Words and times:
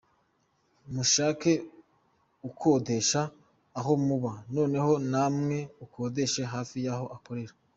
Mushake 0.93 1.53
ukodesha 2.49 3.21
aho 3.79 3.91
muba 4.05 4.33
noneho 4.55 4.93
namwe 5.11 5.57
ukodeshe 5.85 6.41
hafi 6.53 6.75
yaho 6.87 7.05
ukorera. 7.15 7.53